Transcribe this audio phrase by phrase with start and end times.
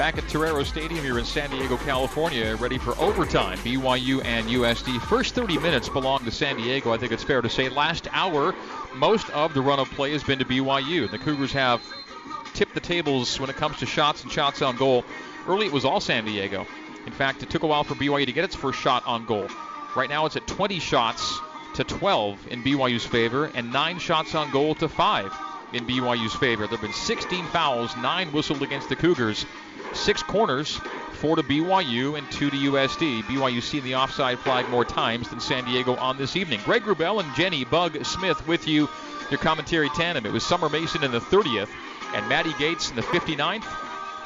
[0.00, 3.58] Back at Torero Stadium here in San Diego, California, ready for overtime.
[3.58, 4.98] BYU and USD.
[4.98, 7.68] First 30 minutes belong to San Diego, I think it's fair to say.
[7.68, 8.54] Last hour,
[8.94, 11.10] most of the run of play has been to BYU.
[11.10, 11.82] The Cougars have
[12.54, 15.04] tipped the tables when it comes to shots and shots on goal.
[15.46, 16.66] Early it was all San Diego.
[17.04, 19.48] In fact, it took a while for BYU to get its first shot on goal.
[19.94, 21.38] Right now it's at 20 shots
[21.74, 25.30] to 12 in BYU's favor and 9 shots on goal to 5
[25.74, 26.66] in BYU's favor.
[26.66, 29.44] There have been 16 fouls, 9 whistled against the Cougars
[29.92, 30.80] six corners,
[31.14, 33.22] four to BYU and two to USD.
[33.22, 36.60] BYU seen the offside flag more times than San Diego on this evening.
[36.64, 38.88] Greg Wrubell and Jenny Bug Smith with you,
[39.30, 40.26] your commentary tandem.
[40.26, 41.68] It was Summer Mason in the 30th
[42.14, 43.66] and Maddie Gates in the 59th.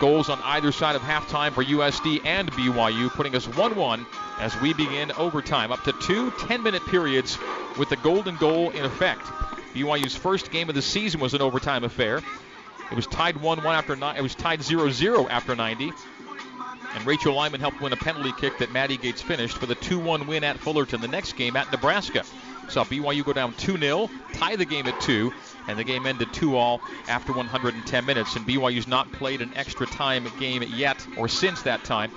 [0.00, 4.06] Goals on either side of halftime for USD and BYU, putting us 1 1
[4.38, 5.72] as we begin overtime.
[5.72, 7.36] Up to two 10 minute periods
[7.76, 9.26] with the golden goal in effect.
[9.74, 12.22] BYU's first game of the season was an overtime affair.
[12.90, 14.16] It was tied 1-1 after nine.
[14.16, 15.92] It was tied 0-0 after 90.
[16.94, 20.26] And Rachel Lyman helped win a penalty kick that Maddie Gates finished for the 2-1
[20.26, 21.00] win at Fullerton.
[21.00, 22.24] The next game at Nebraska
[22.68, 25.32] saw BYU go down 2-0, tie the game at two,
[25.68, 28.36] and the game ended 2-all after 110 minutes.
[28.36, 32.10] And BYU's not played an extra time game yet or since that time.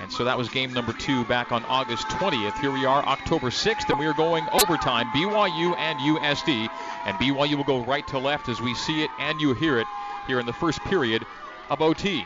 [0.00, 2.60] And so that was game number two back on August 20th.
[2.60, 5.06] Here we are, October 6th, and we are going overtime.
[5.06, 6.68] BYU and USD.
[7.06, 9.86] And BYU will go right to left as we see it and you hear it
[10.28, 11.24] here in the first period
[11.68, 12.24] of OT.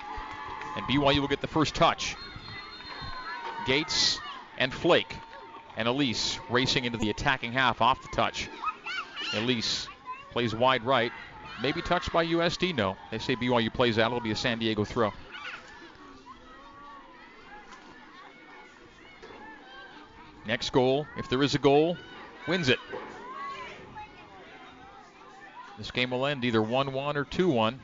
[0.77, 2.17] And BYU will get the first touch.
[3.67, 4.21] Gates
[4.59, 5.17] and Flake
[5.77, 8.51] and Elise racing into the attacking half off the touch.
[9.35, 9.89] Elise
[10.33, 11.13] plays wide right.
[11.63, 12.75] Maybe touched by USD?
[12.75, 12.97] No.
[13.11, 14.07] They say BYU plays that.
[14.07, 15.13] It'll be a San Diego throw.
[20.45, 21.97] Next goal, if there is a goal,
[22.49, 22.81] wins it.
[25.79, 27.81] This game will end either 1 1 or 2 1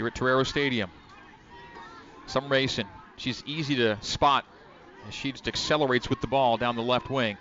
[0.00, 0.90] here at Torero Stadium.
[2.26, 2.86] Some racing.
[3.16, 4.46] she's easy to spot
[5.06, 7.36] as she just accelerates with the ball down the left wing.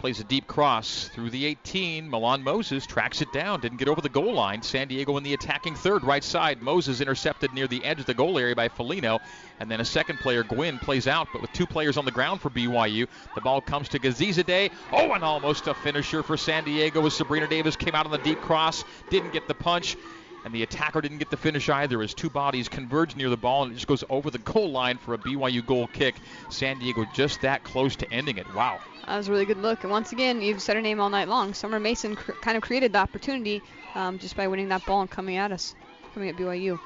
[0.00, 2.10] Plays a deep cross through the 18.
[2.10, 3.60] Milan Moses tracks it down.
[3.62, 4.60] Didn't get over the goal line.
[4.60, 6.60] San Diego in the attacking third, right side.
[6.60, 9.20] Moses intercepted near the edge of the goal area by Felino.
[9.60, 12.42] And then a second player, Gwynn, plays out, but with two players on the ground
[12.42, 13.08] for BYU.
[13.34, 14.72] The ball comes to Gazizade.
[14.92, 18.18] Oh, and almost a finisher for San Diego as Sabrina Davis came out on the
[18.18, 18.84] deep cross.
[19.08, 19.96] Didn't get the punch
[20.44, 23.62] and the attacker didn't get the finish either as two bodies converge near the ball
[23.62, 26.14] and it just goes over the goal line for a BYU goal kick.
[26.50, 28.46] San Diego just that close to ending it.
[28.54, 28.80] Wow.
[29.06, 29.82] That was a really good look.
[29.82, 31.54] And once again, you've said her name all night long.
[31.54, 33.62] Summer Mason cr- kind of created the opportunity
[33.94, 35.74] um, just by winning that ball and coming at us,
[36.12, 36.78] coming at BYU.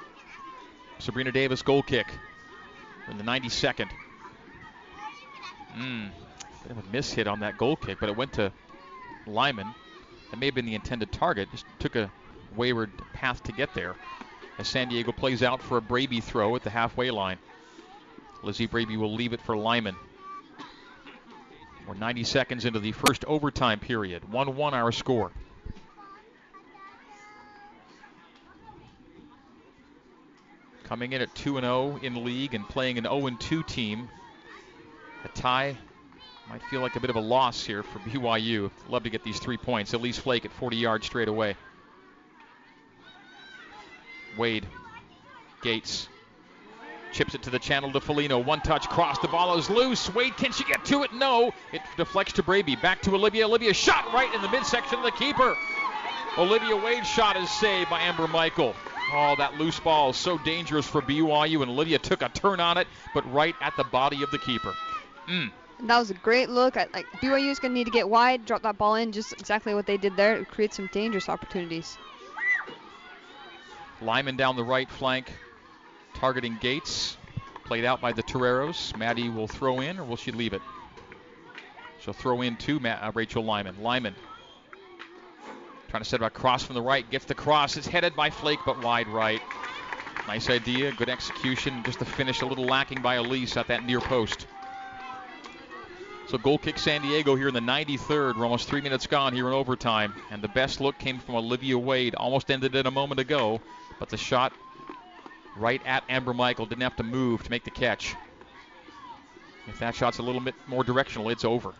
[0.98, 2.06] Sabrina Davis goal kick
[3.10, 3.88] in the 92nd.
[5.76, 6.10] Mm,
[6.62, 8.52] bit of a miss hit on that goal kick, but it went to
[9.26, 9.74] Lyman.
[10.30, 11.48] That may have been the intended target.
[11.50, 12.10] Just took a
[12.56, 13.94] wayward path to get there
[14.58, 17.38] as San Diego plays out for a Braby throw at the halfway line.
[18.42, 19.96] Lizzie Braby will leave it for Lyman.
[21.86, 24.30] We're 90 seconds into the first overtime period.
[24.30, 25.30] 1 1 our score.
[30.84, 34.08] Coming in at 2 0 in league and playing an 0 2 team.
[35.24, 35.76] A tie
[36.50, 38.70] might feel like a bit of a loss here for BYU.
[38.88, 39.92] Love to get these three points.
[39.92, 41.56] Elise Flake at 40 yards straight away.
[44.38, 44.66] Wade.
[45.62, 46.08] Gates.
[47.12, 48.44] Chips it to the channel to Felino.
[48.44, 49.18] One touch cross.
[49.18, 50.12] The ball is loose.
[50.14, 51.12] Wade, can she get to it?
[51.12, 51.52] No.
[51.72, 52.76] It deflects to Braby.
[52.76, 53.46] Back to Olivia.
[53.46, 55.56] Olivia shot right in the midsection of the keeper.
[56.36, 58.74] Olivia Wade's shot is saved by Amber Michael.
[59.12, 62.76] Oh, that loose ball is so dangerous for BYU, and Olivia took a turn on
[62.76, 64.74] it, but right at the body of the keeper.
[65.26, 65.50] Mm.
[65.84, 66.76] That was a great look.
[66.76, 69.32] I, like BYU is going to need to get wide, drop that ball in, just
[69.32, 70.38] exactly what they did there.
[70.38, 71.96] To create some dangerous opportunities.
[74.00, 75.32] Lyman down the right flank,
[76.14, 77.16] targeting Gates.
[77.64, 78.96] Played out by the Toreros.
[78.96, 80.62] Maddie will throw in, or will she leave it?
[82.00, 83.82] She'll throw in to Ma- uh, Rachel Lyman.
[83.82, 84.14] Lyman
[85.88, 87.08] trying to set up a cross from the right.
[87.10, 87.76] Gets the cross.
[87.76, 89.40] It's headed by Flake, but wide right.
[90.26, 90.92] Nice idea.
[90.92, 91.82] Good execution.
[91.84, 94.46] Just the finish a little lacking by Elise at that near post.
[96.28, 98.36] So goal kick San Diego here in the 93rd.
[98.36, 100.12] We're almost three minutes gone here in overtime.
[100.30, 102.14] And the best look came from Olivia Wade.
[102.14, 103.62] Almost ended it a moment ago.
[103.98, 104.52] But the shot
[105.56, 108.14] right at Amber Michael didn't have to move to make the catch.
[109.68, 111.72] If that shot's a little bit more directional, it's over.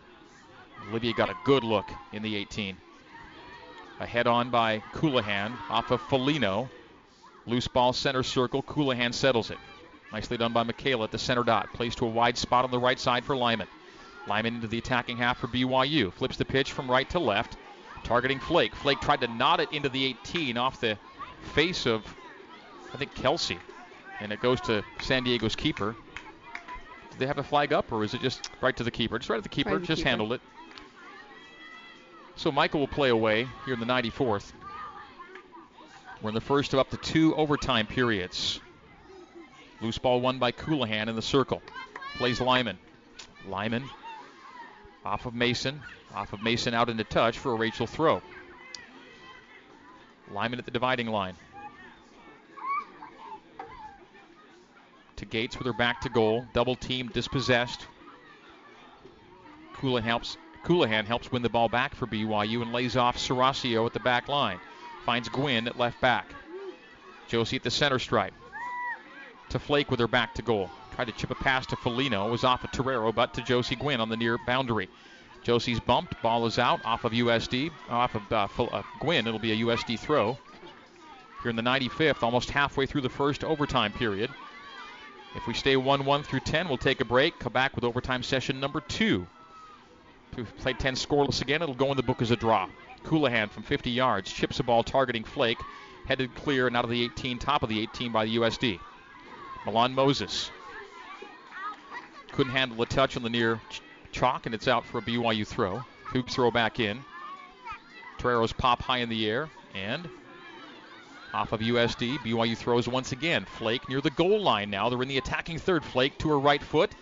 [0.88, 2.74] Olivia got a good look in the 18.
[4.00, 6.70] A head on by Colohan off of Felino.
[7.44, 8.62] Loose ball center circle.
[8.62, 9.58] Colohan settles it.
[10.10, 11.74] Nicely done by Michaela at the center dot.
[11.74, 13.68] Plays to a wide spot on the right side for Lyman.
[14.28, 16.12] Lyman into the attacking half for BYU.
[16.12, 17.56] Flips the pitch from right to left.
[18.04, 18.74] Targeting Flake.
[18.74, 20.98] Flake tried to knot it into the 18 off the
[21.54, 22.04] face of,
[22.92, 23.58] I think, Kelsey.
[24.20, 25.96] And it goes to San Diego's keeper.
[27.10, 29.18] Do they have a flag up, or is it just right to the keeper?
[29.18, 29.76] Just right at the keeper.
[29.76, 30.08] Right just keeper.
[30.08, 30.40] handled it.
[32.36, 34.52] So Michael will play away here in the 94th.
[36.22, 38.60] We're in the first of up to two overtime periods.
[39.80, 41.62] Loose ball won by Coulihan in the circle.
[42.16, 42.78] Plays Lyman.
[43.46, 43.88] Lyman
[45.08, 45.80] off of Mason.
[46.14, 48.20] Off of Mason out into touch for a Rachel throw.
[50.30, 51.34] Lyman at the dividing line.
[55.16, 56.46] To Gates with her back to goal.
[56.52, 57.86] Double team dispossessed.
[59.74, 63.94] Coulihan helps, Coulihan helps win the ball back for BYU and lays off Serasio at
[63.94, 64.60] the back line.
[65.06, 66.26] Finds Gwynn at left back.
[67.28, 68.34] Josie at the center stripe.
[69.50, 70.68] To Flake with her back to goal.
[70.98, 72.28] Tried to chip a pass to Felino.
[72.28, 74.88] Was off of Torero, but to Josie Gwynn on the near boundary.
[75.44, 76.20] Josie's bumped.
[76.22, 77.70] Ball is out off of USD.
[77.88, 79.28] Off of uh, Fel- uh, Gwynn.
[79.28, 80.36] It'll be a USD throw.
[81.40, 84.28] Here in the 95th, almost halfway through the first overtime period.
[85.36, 87.38] If we stay 1 1 through 10, we'll take a break.
[87.38, 89.24] Come back with overtime session number two.
[90.36, 92.68] We've played 10 scoreless again, it'll go in the book as a draw.
[93.04, 95.60] Coulihan from 50 yards chips a ball targeting Flake.
[96.06, 98.80] Headed clear and out of the 18, top of the 18 by the USD.
[99.64, 100.50] Milan Moses
[102.38, 103.80] couldn't handle the touch on the near ch-
[104.12, 105.82] chalk, and it's out for a BYU throw.
[106.10, 107.04] Cougs throw back in.
[108.16, 110.08] Torero's pop high in the air, and
[111.34, 113.44] off of USD, BYU throws once again.
[113.44, 114.88] Flake near the goal line now.
[114.88, 115.84] They're in the attacking third.
[115.84, 116.92] Flake to her right foot.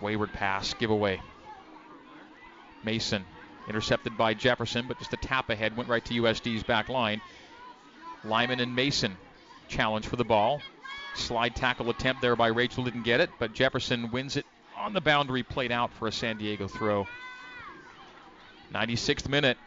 [0.00, 1.20] Wayward pass, giveaway.
[2.82, 3.24] Mason
[3.68, 7.20] intercepted by Jefferson, but just a tap ahead went right to USD's back line.
[8.24, 9.16] Lyman and Mason
[9.68, 10.60] challenge for the ball.
[11.18, 15.00] Slide tackle attempt there by Rachel didn't get it, but Jefferson wins it on the
[15.00, 17.06] boundary, played out for a San Diego throw.
[18.72, 19.58] 96th minute.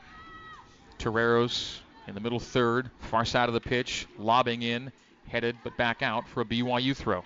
[0.98, 4.92] Toreros in the middle third, far side of the pitch, lobbing in,
[5.28, 7.24] headed but back out for a BYU throw.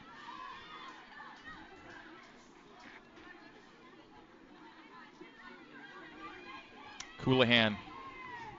[7.19, 7.75] Coulihan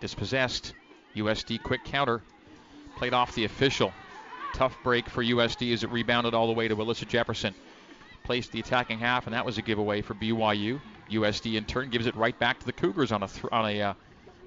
[0.00, 0.74] dispossessed.
[1.16, 2.20] USD quick counter.
[2.96, 3.92] Played off the official.
[4.54, 7.54] Tough break for USD as it rebounded all the way to Alyssa Jefferson.
[8.24, 10.80] Placed the attacking half, and that was a giveaway for BYU.
[11.10, 13.82] USD in turn gives it right back to the Cougars on a th- on a
[13.82, 13.94] uh,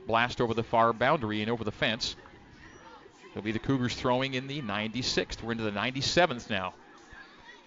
[0.08, 2.16] blast over the far boundary and over the fence.
[3.32, 5.44] It'll be the Cougars throwing in the 96th.
[5.44, 6.74] We're into the 97th now.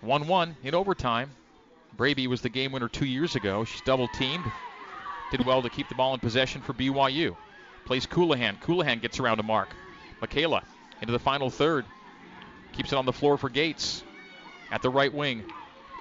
[0.04, 1.30] 1-1 in overtime.
[1.96, 3.64] Braby was the game winner two years ago.
[3.64, 4.44] She's double teamed.
[5.30, 7.36] Did well to keep the ball in possession for BYU.
[7.84, 8.60] Plays Coulihan.
[8.60, 9.68] Coulihan gets around to mark.
[10.20, 10.62] Michaela
[11.00, 11.84] into the final third.
[12.72, 14.02] Keeps it on the floor for Gates.
[14.70, 15.44] At the right wing.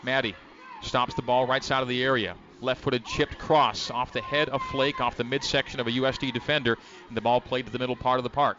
[0.04, 0.36] Maddie
[0.82, 2.36] stops the ball right side of the area.
[2.62, 6.32] Left footed chipped cross off the head of Flake, off the midsection of a USD
[6.32, 6.78] defender,
[7.08, 8.58] and the ball played to the middle part of the park.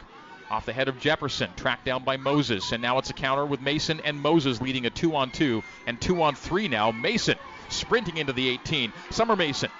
[0.50, 3.60] Off the head of Jefferson, tracked down by Moses, and now it's a counter with
[3.60, 6.90] Mason and Moses leading a two on two, and two on three now.
[6.90, 7.36] Mason
[7.70, 8.92] sprinting into the 18.
[9.10, 9.70] Summer Mason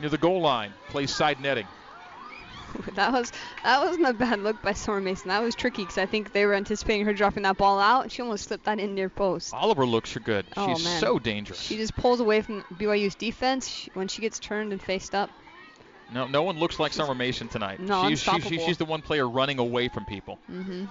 [0.00, 1.66] near the goal line, plays side netting.
[2.94, 3.32] that was
[3.62, 5.28] that wasn't a bad look by Summer Mason.
[5.28, 8.22] That was tricky because I think they were anticipating her dropping that ball out, she
[8.22, 9.54] almost slipped that in near post.
[9.54, 10.46] Oliver looks good.
[10.56, 11.00] Oh, She's man.
[11.00, 11.60] so dangerous.
[11.60, 15.30] She just pulls away from BYU's defense she, when she gets turned and faced up.
[16.12, 17.80] No, no one looks like Summer Mason tonight.
[17.80, 18.66] No, she's, she's, she's, unstoppable.
[18.66, 20.38] she's the one player running away from people.
[20.50, 20.84] Mm-hmm.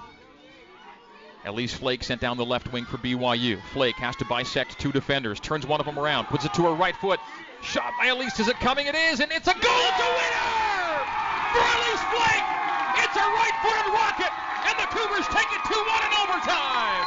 [1.45, 3.61] Elise Flake sent down the left wing for BYU.
[3.73, 6.73] Flake has to bisect two defenders, turns one of them around, puts it to her
[6.73, 7.19] right foot.
[7.61, 8.39] Shot by Elise.
[8.39, 8.87] Is it coming?
[8.87, 10.72] It is, and it's a goal to winner
[11.53, 12.47] for Elise Flake.
[13.05, 14.33] It's a right-footed rocket,
[14.65, 17.05] and the Cougars take it 2-1 in overtime.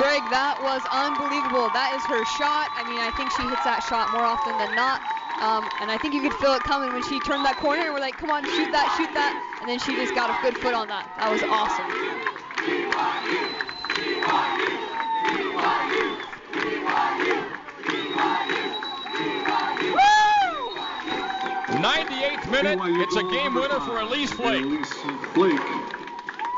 [0.00, 1.68] Greg, that was unbelievable.
[1.76, 2.72] That is her shot.
[2.72, 5.04] I mean, I think she hits that shot more often than not.
[5.40, 7.92] Um, and I think you could feel it coming when she turned that corner and
[7.92, 9.36] we're like, come on, shoot that, shoot that.
[9.60, 11.08] And then she just got a good foot on that.
[11.16, 11.88] That was awesome.
[21.82, 22.78] 98th minute.
[23.00, 24.66] It's a game winner for Elise Flake.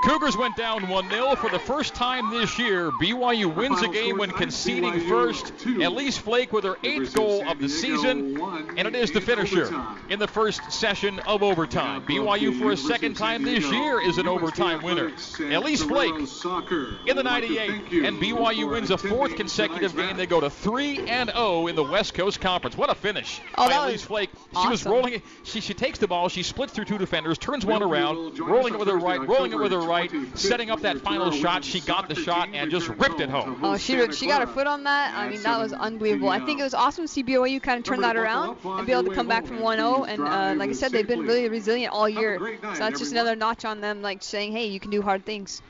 [0.02, 0.20] Elise Flake.
[0.20, 2.90] Cougars went down 1-0 for the first time this year.
[2.92, 5.52] BYU wins a game when conceding first.
[5.66, 8.40] Elise Flake with her eighth goal of the season,
[8.76, 9.72] and it is the finisher
[10.08, 12.02] in the first session of overtime.
[12.06, 15.12] BYU for a second time this year is an overtime winner.
[15.40, 17.70] Elise Flake in the would 98,
[18.04, 20.16] and BYU wins a fourth consecutive game.
[20.16, 22.76] They go to 3 and 0 in the West Coast Conference.
[22.76, 24.30] What a finish Oh, by Elise was Flake.
[24.62, 24.92] She was awesome.
[24.92, 25.22] rolling.
[25.44, 26.28] She she takes the ball.
[26.28, 28.98] She splits through two defenders, turns one Well, we will around, rolling it with her
[28.98, 31.64] right, rolling it with her October right, setting up that final shot.
[31.64, 33.58] She got the shot and just ripped it home.
[33.62, 35.14] Oh, she she got her foot on that.
[35.14, 36.28] I mean, that was unbelievable.
[36.28, 38.74] I think it was awesome to see BYU kind of turn that around buckle up
[38.74, 40.08] on and be able to come back from 1-0.
[40.08, 42.38] And uh, like I said, they've been really resilient all year.
[42.60, 45.62] So that's just another notch on them, like saying, hey, you can do hard things.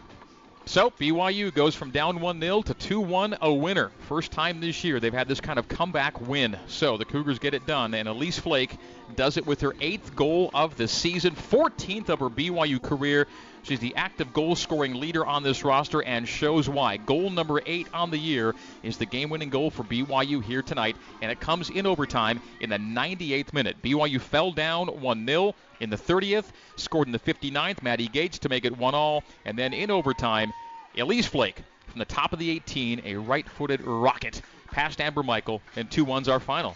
[0.65, 3.91] So BYU goes from down 1-0 to 2-1 a winner.
[4.09, 6.57] First time this year they've had this kind of comeback win.
[6.69, 8.77] So the Cougars get it done, and Elise Flake
[9.17, 13.27] does it with her eighth goal of the season, 14th of her BYU career.
[13.63, 16.97] She's the active goal scoring leader on this roster and shows why.
[16.97, 20.97] Goal number eight on the year is the game winning goal for BYU here tonight,
[21.21, 23.77] and it comes in overtime in the 98th minute.
[23.81, 28.49] BYU fell down 1 0 in the 30th, scored in the 59th, Maddie Gates to
[28.49, 30.53] make it 1 all, and then in overtime,
[30.99, 34.43] Elise Flake from the top of the 18, a right footed rocket
[34.73, 36.75] past Amber Michael, and 2 1's our final.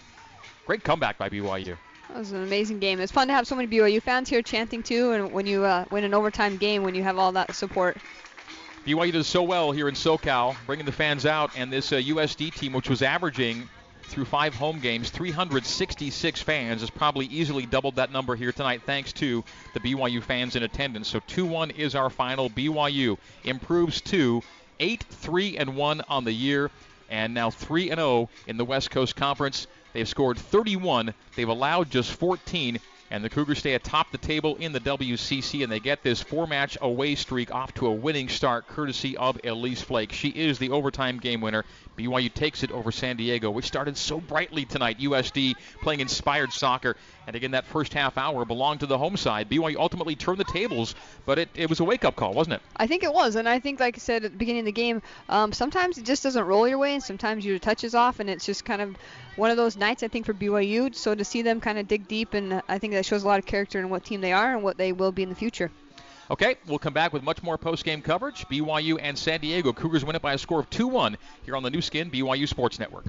[0.67, 1.77] Great comeback by BYU.
[2.09, 3.01] That was an amazing game.
[3.01, 5.85] It's fun to have so many BYU fans here chanting too, and when you uh,
[5.91, 7.97] win an overtime game, when you have all that support.
[8.87, 12.55] BYU does so well here in SoCal, bringing the fans out, and this uh, USD
[12.55, 13.69] team, which was averaging
[14.05, 19.13] through five home games, 366 fans, has probably easily doubled that number here tonight, thanks
[19.15, 19.43] to
[19.75, 21.09] the BYU fans in attendance.
[21.09, 22.49] So 2-1 is our final.
[22.49, 24.43] BYU improves to
[24.79, 26.71] 8-3 and 1 on the year,
[27.11, 29.67] and now 3 and 0 in the West Coast Conference.
[29.97, 31.15] They've scored 31.
[31.37, 32.79] They've allowed just 14.
[33.11, 36.77] And the Cougars stay atop the table in the WCC, and they get this four-match
[36.81, 40.13] away streak off to a winning start, courtesy of Elise Flake.
[40.13, 41.65] She is the overtime game winner.
[41.97, 44.99] BYU takes it over San Diego, which started so brightly tonight.
[44.99, 46.97] USD playing inspired soccer,
[47.27, 49.49] and again that first half hour belonged to the home side.
[49.49, 50.95] BYU ultimately turned the tables,
[51.25, 52.63] but it, it was a wake-up call, wasn't it?
[52.77, 54.73] I think it was, and I think, like I said at the beginning of the
[54.73, 58.21] game, um, sometimes it just doesn't roll your way, and sometimes your touch is off,
[58.21, 58.97] and it's just kind of
[59.37, 60.95] one of those nights I think for BYU.
[60.95, 63.39] So to see them kind of dig deep, and I think that shows a lot
[63.39, 65.71] of character in what team they are and what they will be in the future.
[66.31, 68.47] Okay, we'll come back with much more post-game coverage.
[68.49, 71.71] BYU and San Diego Cougars win it by a score of 2-1 here on the
[71.71, 73.05] Nu Skin BYU Sports Network.